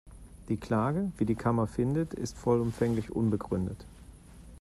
[0.49, 3.85] Die Klage, wie die Kammer findet, ist vollumfänglich unbegründet.